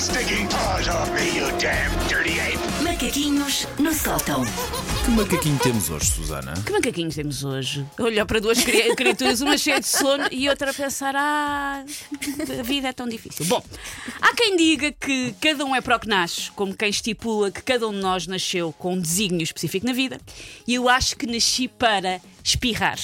[0.00, 2.58] stinking paws off me, you damn dirty ape!
[2.82, 4.42] Macaquinhos no sótão.
[5.04, 6.54] Que macaquinho temos hoje, Susana?
[6.64, 7.84] Que macaquinhos temos hoje?
[7.98, 11.84] Olhar para duas cri- criaturas, uma cheia de sono e outra a pensar: ah,
[12.58, 13.44] a vida é tão difícil.
[13.46, 13.62] Bom,
[14.20, 17.62] há quem diga que cada um é para o que nasce, como quem estipula que
[17.62, 20.18] cada um de nós nasceu com um desígnio específico na vida,
[20.66, 22.98] e eu acho que nasci para espirrar.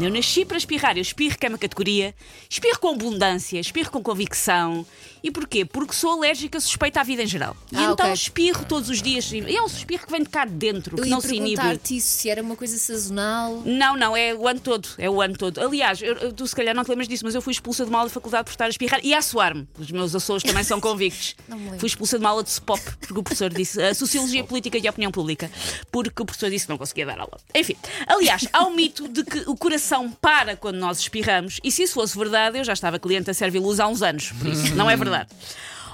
[0.00, 2.14] Eu nasci para espirrar, eu espirro que é uma categoria,
[2.48, 4.84] espirro com abundância, espirro com convicção.
[5.22, 5.64] E porquê?
[5.64, 7.56] Porque sou alérgica suspeita à vida em geral.
[7.72, 8.12] E Ah, então ok.
[8.12, 9.30] espirro todos os dias.
[9.32, 11.56] E é um espirro que vem de cá de dentro, Eu que não se inibe.
[11.56, 13.62] perguntar-te isso, se era uma coisa sazonal.
[13.64, 14.88] Não, não, é o ano todo.
[14.98, 15.60] É o ano todo.
[15.60, 17.90] Aliás, eu- eu- tu se calhar não te lembras disso, mas eu fui expulsa de
[17.90, 19.66] uma aula de faculdade por estar a espirrar e a suar-me.
[19.78, 21.34] Os meus Açores também são convictos.
[21.78, 24.86] Fui expulsa de uma aula de SPOP, porque o professor disse a Sociologia Política e
[24.86, 25.50] a Opinião Pública,
[25.90, 27.38] porque o professor disse que não conseguia dar aula.
[27.54, 27.74] Enfim,
[28.06, 29.75] aliás, há um mito de que o coração
[30.20, 33.58] para quando nós espirramos, e se isso fosse verdade, eu já estava cliente a servir
[33.58, 35.30] luz há uns anos, por isso não é verdade.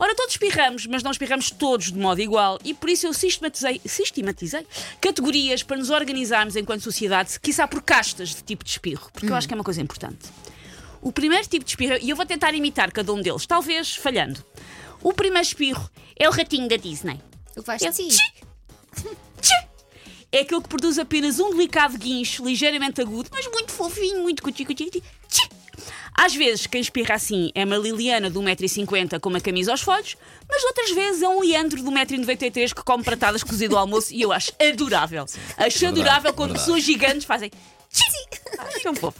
[0.00, 3.80] Ora, todos espirramos, mas não espirramos todos de modo igual, e por isso eu sistematizei,
[3.84, 4.64] sistematizei
[5.00, 9.34] categorias para nos organizarmos enquanto sociedade, quiçá por castas de tipo de espirro, porque eu
[9.34, 10.28] acho que é uma coisa importante.
[11.00, 14.44] O primeiro tipo de espirro, e eu vou tentar imitar cada um deles, talvez falhando.
[15.02, 17.20] O primeiro espirro é o ratinho da Disney.
[17.56, 17.82] O que vais
[18.42, 18.47] É!
[20.30, 24.64] É aquele que produz apenas um delicado guincho, ligeiramente agudo, mas muito fofinho, muito cuti
[24.64, 25.02] cuti!
[26.14, 30.16] Às vezes, quem espirra assim é uma Liliana de 1,50m com uma camisa aos folhos,
[30.48, 34.20] mas outras vezes é um Leandro de 1,93m que come pratadas cozido ao almoço e
[34.20, 35.24] eu acho adorável.
[35.56, 36.66] Acho adorável quando verdade.
[36.66, 37.50] pessoas gigantes fazem.
[38.58, 39.18] Acho tão fofo.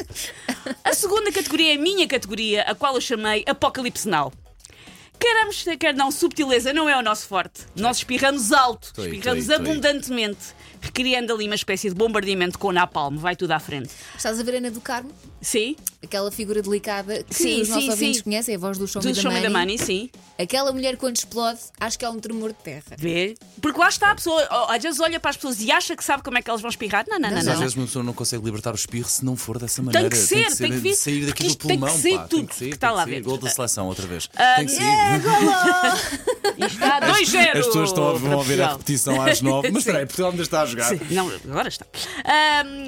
[0.83, 4.33] A segunda categoria é a minha categoria, a qual eu chamei Apocalipse Now.
[5.19, 7.63] Queremos, quer não, subtileza não é o nosso forte.
[7.75, 9.71] Nós espirramos alto, aí, espirramos tô aí, tô aí.
[9.71, 10.39] abundantemente,
[10.81, 13.17] recriando ali uma espécie de bombardeamento com napalm.
[13.17, 13.91] Vai tudo à frente.
[14.17, 15.11] Estás a ver a Ana do Carmo?
[15.41, 15.77] Sim?
[16.03, 18.25] Aquela figura delicada que Sim, os nossos sim, ouvintes sim.
[18.25, 19.77] conhecem, a voz do Show Do Me the Show Me the Money.
[19.77, 20.11] Money, sim.
[20.39, 22.97] Aquela mulher quando explode, acho que é um tremor de terra.
[22.97, 23.35] Vê?
[23.61, 26.05] Porque lá está a pessoa, ó, às vezes olha para as pessoas e acha que
[26.05, 27.05] sabe como é que elas vão espirrar.
[27.09, 27.37] Não, não, não.
[27.37, 27.53] Mas não.
[27.55, 30.09] às vezes uma pessoa não consegue libertar o espirro se não for dessa maneira.
[30.09, 32.17] Tem que ser, tem que vir, sair daqui porque do isto tem que pulmão, ser
[32.17, 32.29] pá.
[32.29, 33.15] tudo tem que sair, que está tem lá sair.
[33.15, 33.31] dentro.
[33.31, 34.29] Gol da seleção outra vez.
[34.37, 34.85] Ah, tem que sair.
[36.57, 37.59] E está 2-0.
[37.59, 39.71] As pessoas estão a, vão a ver a repetição às nove.
[39.71, 40.89] Mas espera aí, Portugal ainda está a jogar.
[40.89, 41.87] Sim, não, agora está.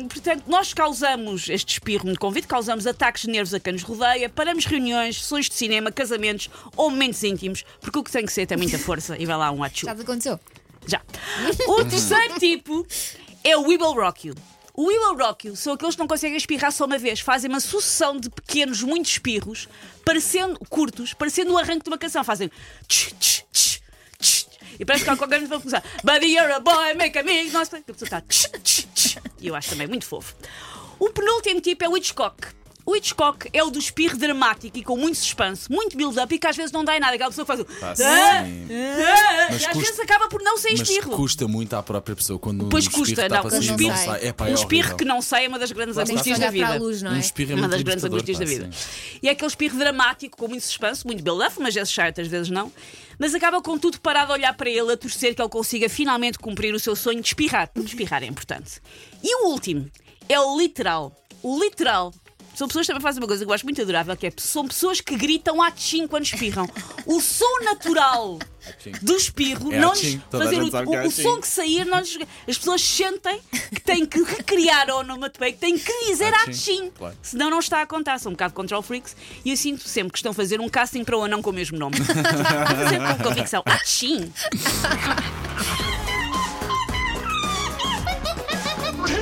[0.09, 4.29] Portanto, nós causamos este espirro no convite, causamos ataques de nervos a quem nos rodeia,
[4.29, 8.47] paramos reuniões, sessões de cinema, casamentos ou momentos íntimos, porque o que tem que ser
[8.47, 9.87] tem muita força e vai lá um achu.
[9.87, 10.41] Já te aconteceu?
[10.87, 11.01] Já.
[11.69, 12.87] O terceiro tipo
[13.45, 14.35] é o We Will Rock You.
[14.81, 18.19] O We Will são aqueles que não conseguem espirrar só uma vez, fazem uma sucessão
[18.19, 19.69] de pequenos, muitos espirros,
[20.07, 22.25] parecendo curtos, parecendo o arranque de uma canção.
[22.25, 22.51] Fazem
[22.89, 23.81] tch, tch, tch,
[24.19, 24.47] tch,
[24.79, 27.51] e parece que alguém vai começar Buddy, you're a boy, make a me.
[27.51, 29.17] Nossa, a pessoa está tch, tch, tch.
[29.39, 30.35] E eu acho também muito fofo.
[30.99, 32.49] O penúltimo tipo é o Hitchcock.
[32.91, 36.47] O Hitchcock é o do espirro dramático e com muito suspense, muito build-up e que
[36.47, 37.15] às vezes não dá em nada.
[37.15, 37.67] Aquela pessoa que faz o.
[37.81, 37.95] Ah,
[38.43, 41.17] ah, Mas e às custa- vezes acaba por não ser Mas espirro.
[41.17, 44.25] custa muito à própria pessoa quando Pois um espirro custa, não, sair, não não sai.
[44.27, 44.97] É, pá, um é espirro horrível.
[44.97, 46.75] que não sai é uma das grandes angústias da vida.
[46.79, 47.21] luz, não Um é?
[47.21, 48.71] espirro é Uma muito das grandes angústias da vida.
[48.73, 49.19] sim.
[49.23, 52.51] E é aquele espirro dramático, com muito suspense, muito build-up, umas vezes sai, outras vezes
[52.51, 52.73] não.
[53.19, 56.39] Mas acaba com tudo parado a olhar para ele, a torcer que ele consiga finalmente
[56.39, 57.69] cumprir o seu sonho de espirrar.
[57.69, 58.81] Porque espirrar é importante.
[59.23, 59.89] E o último
[60.29, 61.15] é o literal.
[61.43, 62.13] O literal.
[62.55, 64.67] São pessoas que também fazem uma coisa que eu acho muito adorável, que é são
[64.69, 66.69] pessoas que gritam atchim quando espirram.
[67.07, 68.39] O som natural
[69.01, 70.11] do espirro É não atchim.
[70.17, 71.23] lhes Toda a fazer gente o, sabe que é o- o atchim.
[71.23, 72.19] som que sair, não lhes-
[72.49, 73.41] as pessoas sentem
[73.75, 76.91] que têm que recriar a onomatopeia, que têm que dizer Atchim, atchim.
[76.99, 77.17] claro.
[77.23, 78.19] Senão não está a contar.
[78.19, 81.03] São um bocado control freaks e eu sinto sempre que estão a fazer um casting
[81.05, 81.97] para o anão com o mesmo nome.
[82.67, 83.63] a fazer com convicção.
[83.65, 84.31] Atchim!